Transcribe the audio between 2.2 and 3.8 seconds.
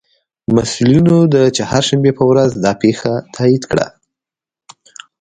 ورځ دا پېښه تائید